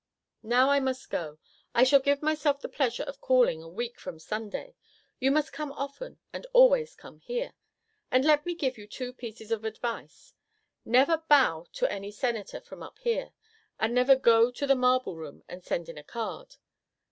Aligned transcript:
Now 0.41 0.71
I 0.71 0.79
must 0.79 1.11
go. 1.11 1.37
I 1.75 1.83
shall 1.83 1.99
give 1.99 2.23
myself 2.23 2.59
the 2.59 2.67
pleasure 2.67 3.03
of 3.03 3.21
calling 3.21 3.61
a 3.61 3.69
week 3.69 3.99
from 3.99 4.17
Sunday. 4.17 4.73
You 5.19 5.29
must 5.29 5.53
come 5.53 5.71
often, 5.73 6.17
and 6.33 6.47
always 6.53 6.95
come 6.95 7.19
here. 7.19 7.53
And 8.09 8.25
let 8.25 8.43
me 8.43 8.55
give 8.55 8.79
you 8.79 8.87
two 8.87 9.13
pieces 9.13 9.51
of 9.51 9.63
advice: 9.63 10.33
never 10.85 11.17
bow 11.29 11.67
to 11.73 11.91
any 11.91 12.09
Senator 12.09 12.59
from 12.61 12.81
up 12.81 12.97
here, 12.97 13.33
and 13.79 13.93
never 13.93 14.15
go 14.15 14.49
to 14.49 14.65
the 14.65 14.73
Marble 14.73 15.15
Room 15.15 15.43
and 15.47 15.63
send 15.63 15.87
in 15.87 15.99
a 15.99 16.03
card. 16.03 16.55